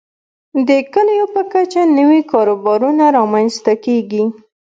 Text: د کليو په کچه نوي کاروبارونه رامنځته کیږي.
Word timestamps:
د 0.67 0.69
کليو 0.93 1.25
په 1.35 1.41
کچه 1.53 1.81
نوي 1.97 2.21
کاروبارونه 2.31 3.03
رامنځته 3.17 3.73
کیږي. 3.85 4.23